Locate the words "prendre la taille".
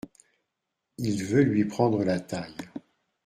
1.65-2.57